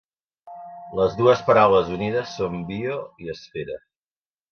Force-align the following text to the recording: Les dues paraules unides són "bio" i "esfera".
Les 0.99 1.17
dues 1.19 1.43
paraules 1.49 1.91
unides 1.97 2.33
són 2.39 2.57
"bio" 2.71 2.97
i 3.27 3.31
"esfera". 3.35 3.77